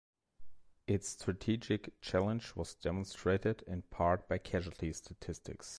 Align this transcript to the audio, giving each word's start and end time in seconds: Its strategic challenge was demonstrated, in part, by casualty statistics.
Its 0.87 1.09
strategic 1.09 2.01
challenge 2.01 2.55
was 2.55 2.73
demonstrated, 2.73 3.61
in 3.67 3.83
part, 3.83 4.27
by 4.27 4.39
casualty 4.39 4.91
statistics. 4.93 5.69